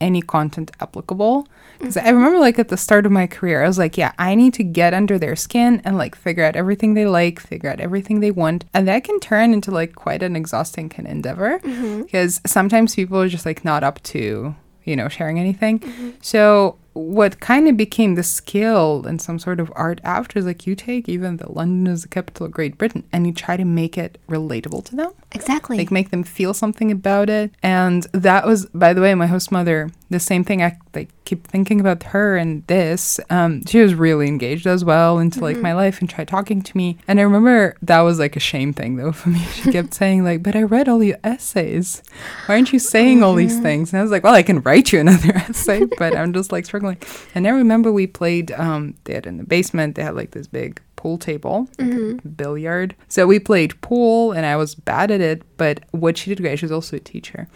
[0.00, 1.48] any content applicable.
[1.78, 2.06] Because mm-hmm.
[2.06, 4.54] I remember like at the start of my career, I was like, yeah, I need
[4.54, 8.20] to get under their skin and like figure out everything they like, figure out everything
[8.20, 8.64] they want.
[8.72, 11.58] And that can turn into like quite an exhausting kind of endeavor.
[11.58, 12.02] Mm-hmm.
[12.02, 14.54] Because sometimes people are just like not up to,
[14.84, 15.80] you know, sharing anything.
[15.80, 16.10] Mm-hmm.
[16.20, 20.66] So what kind of became the skill and some sort of art after is like
[20.66, 23.64] you take even the London is the capital of Great Britain and you try to
[23.66, 25.76] make it relatable to them Exactly.
[25.76, 29.52] like make them feel something about it and that was by the way my host
[29.52, 33.94] mother the same thing i like keep thinking about her and this um she was
[33.94, 36.98] really engaged as well into like my life and tried talking to me.
[37.08, 39.40] And i remember that was like a shame thing though for me.
[39.56, 42.02] She kept saying like but i read all your essays.
[42.46, 43.92] Why aren't you saying all these things?
[43.92, 46.66] And i was like well i can write you another essay but i'm just like
[46.66, 46.98] struggling.
[47.34, 50.46] And i remember we played um they had in the basement they had like this
[50.46, 52.96] big pool table, like a billiard.
[53.08, 55.42] So we played pool, and I was bad at it.
[55.56, 57.46] But what she did great, she was also a teacher.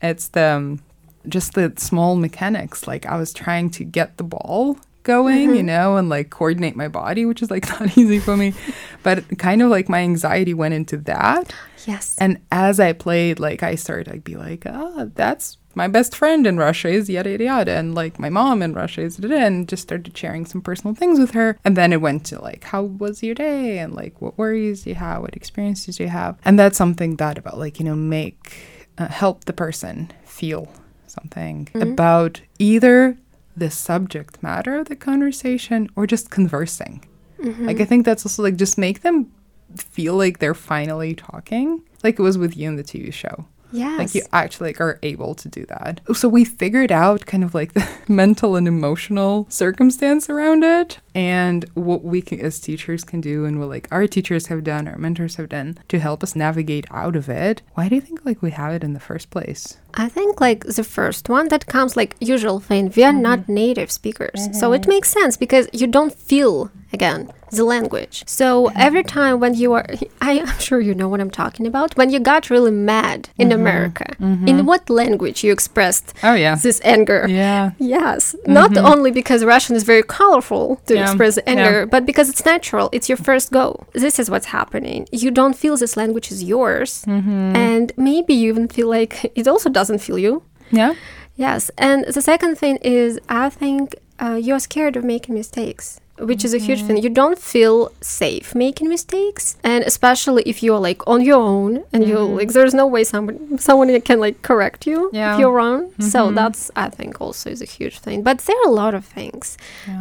[0.00, 0.80] It's the um,
[1.28, 2.86] just the small mechanics.
[2.86, 6.88] Like I was trying to get the ball going, you know, and like coordinate my
[6.88, 8.54] body, which is like not easy for me.
[9.02, 11.54] But kind of like my anxiety went into that.
[11.86, 12.16] yes.
[12.18, 16.46] And as I played, like I started, I'd be like, ah, that's my best friend
[16.46, 19.34] in Russia is yada yada yada, and like my mom in Russia is da, da,
[19.34, 21.58] da, and just started sharing some personal things with her.
[21.64, 24.94] And then it went to like, how was your day, and like what worries you
[24.94, 28.56] have, what experiences you have, and that's something that about like you know make
[28.98, 30.72] uh, help the person feel
[31.14, 31.92] something mm-hmm.
[31.92, 33.16] about either
[33.56, 37.04] the subject matter of the conversation or just conversing.
[37.40, 37.66] Mm-hmm.
[37.66, 39.32] Like I think that's also like just make them
[39.76, 43.46] feel like they're finally talking, like it was with you in the TV show.
[43.72, 43.98] Yes.
[43.98, 46.00] Like you actually like, are able to do that.
[46.14, 51.64] So we figured out kind of like the mental and emotional circumstance around it and
[51.74, 54.98] what we can as teachers can do and what like our teachers have done, our
[54.98, 57.62] mentors have done to help us navigate out of it.
[57.74, 59.78] Why do you think like we have it in the first place?
[59.94, 62.92] I think like the first one that comes like usual thing.
[62.96, 63.54] We are not mm-hmm.
[63.54, 64.90] native speakers, so it mm-hmm.
[64.90, 68.16] makes sense because you don't feel again the language.
[68.26, 68.46] So
[68.88, 69.86] every time when you are,
[70.30, 71.96] I am sure you know what I'm talking about.
[71.98, 74.06] When you got really mad in America,
[74.50, 76.54] in what language you expressed Oh yeah.
[76.66, 77.20] this anger?
[77.28, 77.64] Yeah.
[77.96, 81.84] Yes, not only because Russian is very colorful to Yeah, express anger, yeah.
[81.94, 82.86] but because it's natural.
[82.96, 83.66] It's your first go.
[83.92, 85.00] This is what's happening.
[85.24, 87.56] You don't feel this language is yours, Mm-hmm.
[87.68, 90.42] and maybe you even feel like it also doesn't feel you.
[90.80, 90.92] Yeah.
[91.36, 93.84] Yes, and the second thing is I think
[94.24, 96.00] uh, you're scared of making mistakes.
[96.18, 96.96] Which is a huge thing.
[96.98, 102.06] You don't feel safe making mistakes, and especially if you're like on your own and
[102.06, 102.36] you're mm-hmm.
[102.36, 105.34] like, there's no way someone someone can like correct you Yeah.
[105.34, 105.90] if you're wrong.
[105.98, 106.36] So mm-hmm.
[106.36, 108.22] that's I think also is a huge thing.
[108.22, 109.58] But there are a lot of things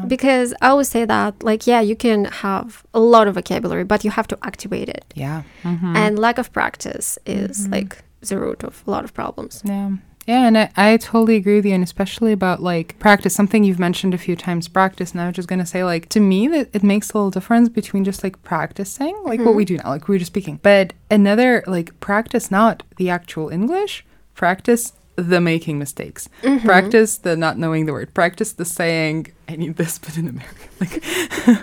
[0.07, 4.03] because I would say that like yeah, you can have a lot of vocabulary, but
[4.03, 5.43] you have to activate it, Yeah.
[5.63, 5.95] Mm-hmm.
[5.95, 7.73] and lack of practice is mm-hmm.
[7.73, 9.61] like the root of a lot of problems.
[9.65, 9.91] Yeah.
[10.25, 13.79] Yeah, and I, I totally agree with you, and especially about like practice, something you've
[13.79, 15.11] mentioned a few times, practice.
[15.11, 17.69] And I was just gonna say, like, to me, that it makes a little difference
[17.69, 19.75] between just like practicing, like what we mm-hmm.
[19.75, 24.05] do now, like we were just speaking, but another like practice, not the actual English,
[24.35, 26.65] practice the making mistakes, mm-hmm.
[26.65, 30.59] practice the not knowing the word, practice the saying, I need this, but in American.
[30.83, 31.01] Like,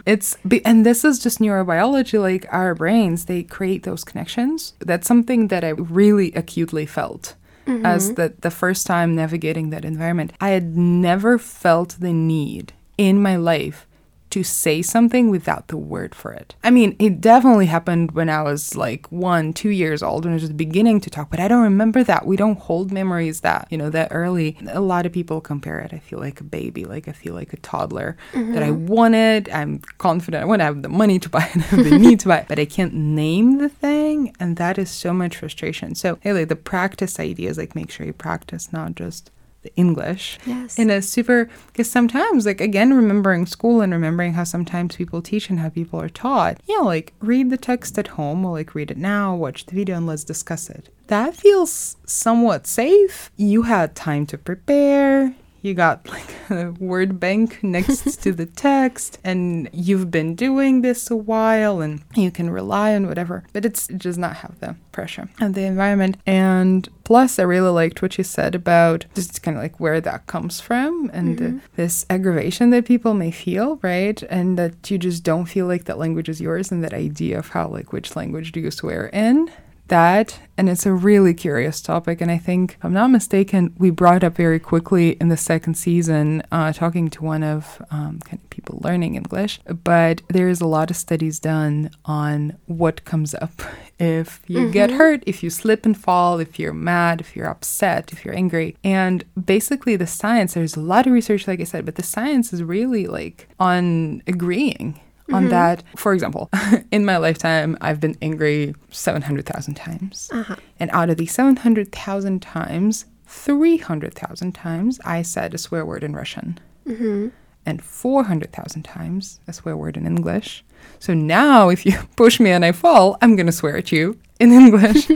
[0.06, 4.72] it's, be- and this is just neurobiology, like our brains, they create those connections.
[4.78, 7.34] That's something that I really acutely felt
[7.66, 8.14] as mm-hmm.
[8.14, 10.32] the, the first time navigating that environment.
[10.40, 13.86] I had never felt the need in my life
[14.30, 16.54] to say something without the word for it.
[16.62, 20.36] I mean, it definitely happened when I was like one, two years old when I
[20.36, 22.26] was beginning to talk, but I don't remember that.
[22.26, 24.56] We don't hold memories that, you know, that early.
[24.68, 25.92] A lot of people compare it.
[25.92, 28.52] I feel like a baby, like I feel like a toddler mm-hmm.
[28.52, 29.52] that I want it.
[29.52, 32.28] I'm confident I want to have the money to buy it, I the need to
[32.28, 34.34] buy it, but I can't name the thing.
[34.38, 35.94] And that is so much frustration.
[35.94, 39.30] So, hey, like the practice idea is like make sure you practice, not just
[39.62, 40.78] the English yes.
[40.78, 45.50] in a super because sometimes like again remembering school and remembering how sometimes people teach
[45.50, 46.58] and how people are taught.
[46.66, 49.96] Yeah like read the text at home or like read it now watch the video
[49.96, 50.88] and let's discuss it.
[51.08, 53.30] That feels somewhat safe.
[53.36, 59.18] You had time to prepare you got like a word bank next to the text
[59.24, 63.88] and you've been doing this a while and you can rely on whatever but it's
[63.88, 66.16] it does not have the pressure of the environment.
[66.26, 70.26] And plus i really liked what you said about just kind of like where that
[70.26, 71.58] comes from and mm-hmm.
[71.76, 74.22] this aggravation that people may feel right?
[74.24, 77.48] And that you just don't feel like that language is yours and that idea of
[77.48, 79.50] how like which language do you swear in
[79.90, 80.40] that.
[80.56, 82.20] And it's a really curious topic.
[82.20, 85.74] And I think, if I'm not mistaken, we brought up very quickly in the second
[85.74, 89.60] season, uh, talking to one of um, kind of people learning English.
[89.64, 93.62] But there is a lot of studies done on what comes up
[93.98, 94.70] if you mm-hmm.
[94.70, 98.36] get hurt, if you slip and fall, if you're mad, if you're upset, if you're
[98.36, 98.76] angry.
[98.82, 102.52] And basically, the science, there's a lot of research, like I said, but the science
[102.52, 105.00] is really like on agreeing
[105.32, 105.50] on mm-hmm.
[105.50, 105.82] that.
[105.96, 106.50] For example,
[106.90, 110.30] in my lifetime, I've been angry 700,000 times.
[110.32, 110.56] Uh-huh.
[110.78, 116.58] And out of these 700,000 times, 300,000 times I said a swear word in Russian.
[116.86, 117.28] Mm-hmm.
[117.66, 120.64] And 400,000 times a swear word in English.
[120.98, 124.18] So now, if you push me and I fall, I'm going to swear at you
[124.40, 125.08] in English.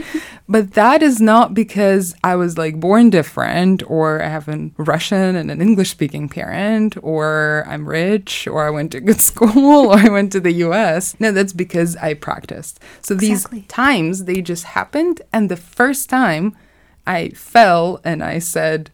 [0.47, 5.35] but that is not because I was like born different or I have a Russian
[5.35, 9.97] and an English speaking parent or I'm rich or I went to good school or
[9.97, 11.19] I went to the US.
[11.19, 12.79] No, that's because I practiced.
[13.01, 13.61] So these exactly.
[13.67, 15.21] times they just happened.
[15.33, 16.55] And the first time
[17.05, 18.91] I fell and I said,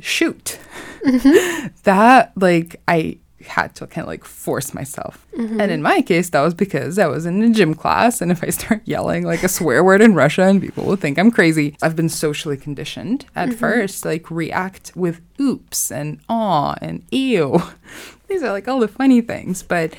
[0.00, 0.58] shoot,
[1.04, 1.68] mm-hmm.
[1.82, 5.26] that like I had to kind of like force myself.
[5.36, 5.60] Mm-hmm.
[5.60, 8.20] And in my case, that was because I was in a gym class.
[8.20, 11.30] And if I start yelling like a swear word in Russian, people will think I'm
[11.30, 11.76] crazy.
[11.82, 13.58] I've been socially conditioned at mm-hmm.
[13.58, 17.62] first, like react with oops and aw and ew.
[18.28, 19.62] These are like all the funny things.
[19.62, 19.94] But,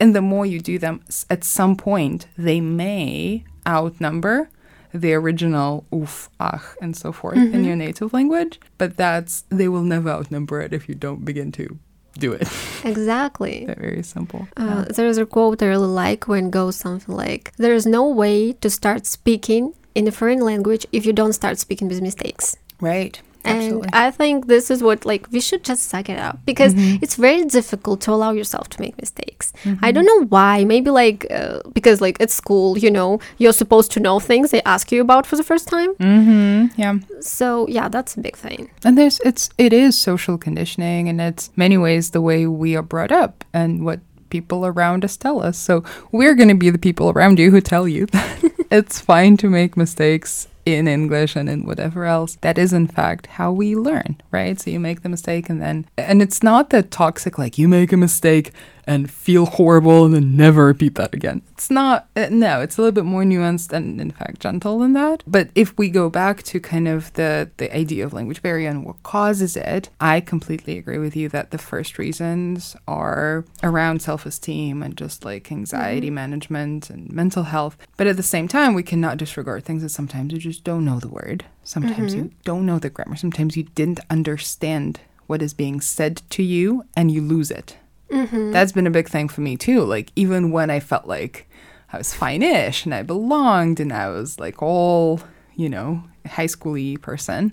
[0.00, 4.50] and the more you do them, at some point, they may outnumber
[4.92, 7.54] the original oof, ach, and so forth mm-hmm.
[7.54, 8.60] in your native language.
[8.78, 11.78] But that's, they will never outnumber it if you don't begin to
[12.20, 12.48] do it.
[12.84, 13.66] Exactly.
[13.78, 14.46] Very simple.
[14.56, 14.92] Uh, yeah.
[14.94, 18.52] There's a quote I really like when it goes something like, "There is no way
[18.62, 23.20] to start speaking in a foreign language if you don't start speaking with mistakes." Right.
[23.44, 23.86] Absolutely.
[23.86, 27.02] And I think this is what like we should just suck it up because mm-hmm.
[27.02, 29.52] it's very difficult to allow yourself to make mistakes.
[29.64, 29.84] Mm-hmm.
[29.84, 30.64] I don't know why.
[30.64, 34.62] Maybe like uh, because like at school, you know, you're supposed to know things they
[34.62, 35.94] ask you about for the first time.
[35.94, 36.80] Mm-hmm.
[36.80, 36.98] Yeah.
[37.20, 38.70] So yeah, that's a big thing.
[38.84, 42.82] And there's it's it is social conditioning, and it's many ways the way we are
[42.82, 44.00] brought up and what
[44.30, 45.58] people around us tell us.
[45.58, 49.36] So we're going to be the people around you who tell you that it's fine
[49.38, 52.36] to make mistakes in English and in whatever else.
[52.40, 54.60] That is, in fact, how we learn, right?
[54.60, 57.92] So you make the mistake and then, and it's not that toxic, like you make
[57.92, 58.52] a mistake
[58.90, 61.42] and feel horrible and then never repeat that again.
[61.52, 64.94] It's not, uh, no, it's a little bit more nuanced and, in fact, gentle than
[64.94, 65.22] that.
[65.28, 68.84] But if we go back to kind of the, the idea of language barrier and
[68.84, 74.26] what causes it, I completely agree with you that the first reasons are around self
[74.26, 76.16] esteem and just like anxiety mm-hmm.
[76.16, 77.78] management and mental health.
[77.96, 80.98] But at the same time, we cannot disregard things that sometimes you just don't know
[80.98, 81.44] the word.
[81.62, 82.24] Sometimes mm-hmm.
[82.24, 83.14] you don't know the grammar.
[83.14, 84.98] Sometimes you didn't understand
[85.28, 87.76] what is being said to you and you lose it.
[88.10, 88.52] Mm-hmm.
[88.52, 89.82] That's been a big thing for me too.
[89.82, 91.48] Like even when I felt like
[91.92, 95.20] I was fine-ish and I belonged and I was like all,
[95.56, 97.52] you know, high schooly person,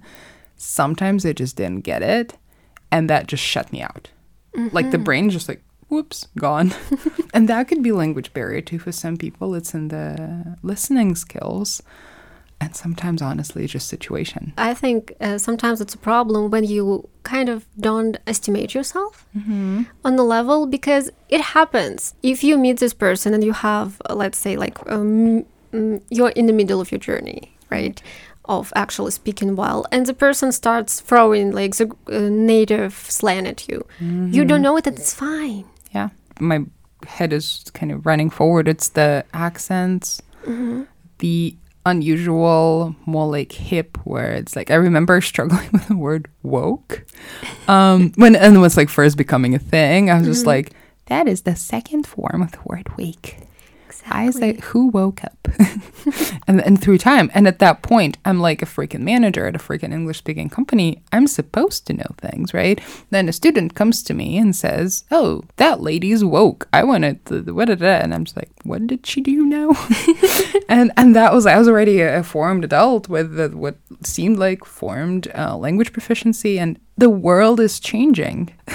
[0.56, 2.38] sometimes I just didn't get it
[2.92, 4.10] and that just shut me out.
[4.56, 4.76] Mm-hmm.
[4.76, 5.04] Like the mm-hmm.
[5.04, 6.74] brain just like whoops, gone.
[7.34, 9.56] and that could be language barrier too for some people.
[9.56, 11.82] It's in the listening skills
[12.60, 17.08] and sometimes honestly it's just situation i think uh, sometimes it's a problem when you
[17.24, 19.84] kind of don't estimate yourself mm-hmm.
[20.04, 24.38] on the level because it happens if you meet this person and you have let's
[24.38, 28.02] say like um, mm, you're in the middle of your journey right
[28.46, 33.68] of actually speaking well and the person starts throwing like the uh, native slang at
[33.68, 34.32] you mm-hmm.
[34.32, 36.64] you don't know it and it's fine yeah my
[37.06, 40.84] head is kind of running forward it's the accents mm-hmm.
[41.20, 41.56] the
[41.88, 44.56] unusual, more like hip words.
[44.56, 47.06] Like I remember struggling with the word woke
[47.68, 50.10] um, when and it was like first becoming a thing.
[50.10, 50.50] I was just mm-hmm.
[50.50, 50.74] like,
[51.08, 53.38] That is the second form of the word wake.
[53.88, 54.18] Exactly.
[54.18, 55.48] I say, who woke up?
[56.48, 57.32] and, and through time.
[57.34, 61.02] And at that point, I'm like a freaking manager at a freaking English speaking company.
[61.14, 62.82] I'm supposed to know things, right?
[63.12, 66.68] Then a student comes to me and says, Oh, that lady's woke.
[66.74, 69.72] I wanted to, what did And I'm just like, What did she do now?
[70.70, 74.66] and and that was, I was already a, formed adult with the, what seemed like
[74.66, 76.60] formed uh, language proficiency.
[76.60, 78.54] And the world is changing.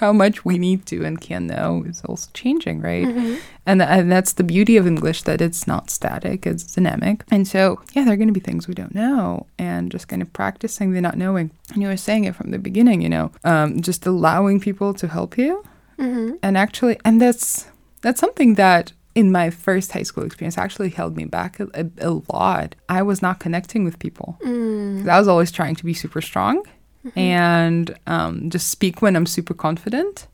[0.00, 3.06] How much we need to and can know is also changing, right?
[3.06, 3.34] Mm-hmm.
[3.66, 7.24] And, and that's the beauty of English that it's not static, it's dynamic.
[7.30, 10.22] And so, yeah, there are going to be things we don't know and just kind
[10.22, 11.50] of practicing the not knowing.
[11.72, 15.08] And you were saying it from the beginning, you know, um, just allowing people to
[15.08, 15.62] help you.
[15.98, 16.36] Mm-hmm.
[16.42, 17.66] And actually, and that's
[18.00, 21.86] that's something that in my first high school experience actually held me back a, a,
[21.98, 22.76] a lot.
[22.88, 24.38] I was not connecting with people.
[24.42, 25.08] Mm.
[25.08, 26.62] I was always trying to be super strong
[27.08, 27.18] Mm-hmm.
[27.18, 30.26] and um, just speak when I'm super confident,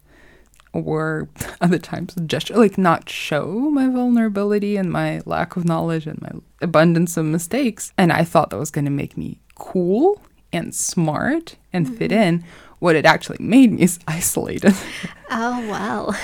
[0.72, 1.28] or
[1.60, 6.30] other times gesture, like not show my vulnerability and my lack of knowledge and my
[6.60, 7.92] abundance of mistakes.
[7.96, 10.20] And I thought that was going to make me cool
[10.52, 12.22] and smart and fit Mm-hmm.
[12.22, 12.44] in.
[12.80, 14.74] What it actually made me is isolated.
[15.30, 16.14] Oh, well.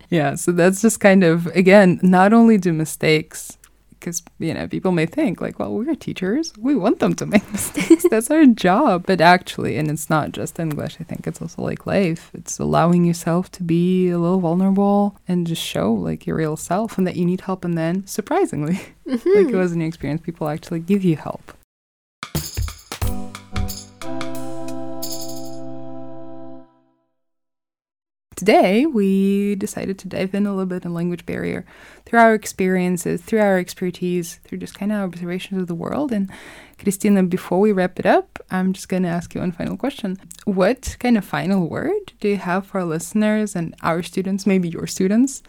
[0.08, 3.58] yeah, so that's just kind of, again, not only do mistakes
[4.00, 6.52] because you know people may think like well we're teachers.
[6.58, 8.04] We want them to make mistakes.
[8.10, 9.04] That's our job.
[9.06, 12.30] But actually and it's not just english i think it's also like life.
[12.34, 16.98] It's allowing yourself to be a little vulnerable and just show like your real self
[16.98, 17.64] and that you need help.
[17.64, 18.74] And then surprisingly
[19.04, 19.54] like mm-hmm.
[19.54, 21.52] it was in your experience people actually give you help
[28.40, 31.66] Today, we decided to dive in a little bit in language barrier
[32.06, 36.10] through our experiences, through our expertise, through just kind of observations of the world.
[36.10, 36.30] And
[36.78, 40.16] Christina, before we wrap it up, I'm just going to ask you one final question.
[40.46, 44.70] What kind of final word do you have for our listeners and our students, maybe
[44.70, 45.42] your students,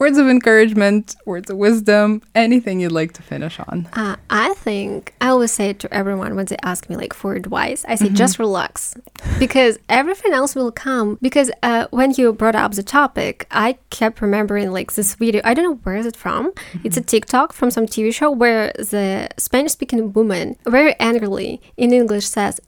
[0.00, 3.86] words of encouragement, words of wisdom, anything you'd like to finish on.
[3.92, 7.84] Uh, I think I always say to everyone when they ask me like for advice,
[7.86, 8.96] I say just relax
[9.38, 11.18] because everything else will come.
[11.20, 15.42] Because uh, when you brought up the topic, I kept remembering like this video.
[15.44, 16.52] I don't know where is it from.
[16.82, 22.26] It's a TikTok from some TV show where the Spanish-speaking woman very angrily in English
[22.26, 22.58] says,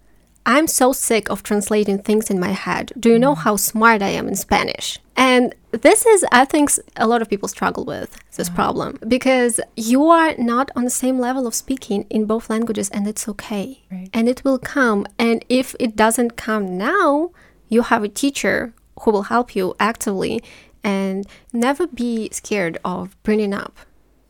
[0.44, 2.92] I'm so sick of translating things in my head.
[2.98, 3.38] Do you know mm.
[3.38, 4.98] how smart I am in Spanish?
[5.16, 10.06] And this is, I think, a lot of people struggle with this problem because you
[10.06, 13.82] are not on the same level of speaking in both languages, and it's okay.
[13.90, 14.08] Right.
[14.12, 15.06] And it will come.
[15.18, 17.30] And if it doesn't come now,
[17.68, 20.42] you have a teacher who will help you actively
[20.82, 23.76] and never be scared of bringing up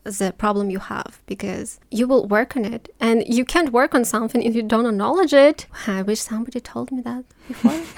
[0.03, 4.03] the problem you have because you will work on it and you can't work on
[4.03, 7.79] something if you don't acknowledge it i wish somebody told me that before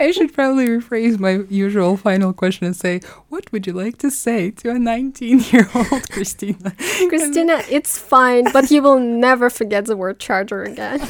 [0.00, 4.10] I should probably rephrase my usual final question and say, What would you like to
[4.10, 6.72] say to a 19 year old Christina?
[7.08, 11.00] christina it's fine but you will never forget the word charger again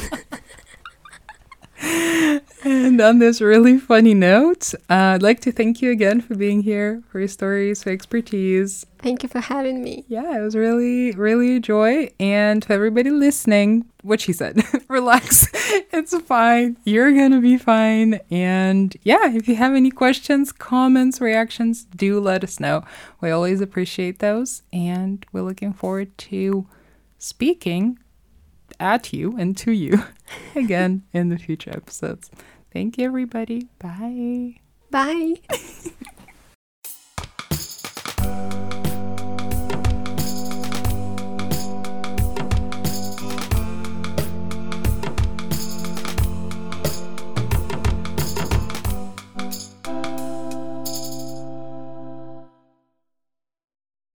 [2.63, 6.61] And on this really funny note, uh, I'd like to thank you again for being
[6.61, 8.85] here, for your stories, for expertise.
[8.99, 12.09] Thank you for having me Yeah, it was really, really a joy.
[12.19, 15.47] And to everybody listening, what she said, relax.
[15.91, 16.77] It's fine.
[16.83, 18.19] You're going to be fine.
[18.31, 22.83] And yeah, if you have any questions, comments, reactions, do let us know.
[23.21, 24.63] We always appreciate those.
[24.71, 26.67] And we're looking forward to
[27.17, 27.99] speaking
[28.79, 30.03] at you and to you
[30.55, 32.31] again in the future episodes.
[32.71, 33.67] Thank you, everybody.
[33.79, 34.61] Bye.
[34.89, 35.35] bye